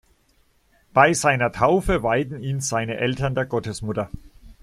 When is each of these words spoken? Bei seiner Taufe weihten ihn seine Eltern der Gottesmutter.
Bei 0.93 1.13
seiner 1.13 1.51
Taufe 1.51 2.01
weihten 2.01 2.41
ihn 2.41 2.59
seine 2.59 2.97
Eltern 2.97 3.35
der 3.35 3.45
Gottesmutter. 3.45 4.09